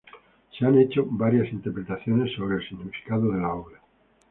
[0.57, 3.79] Se han hecho varias interpretaciones acerca del significado de la obra.